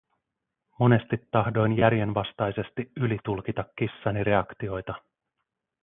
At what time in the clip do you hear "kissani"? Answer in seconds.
3.79-4.23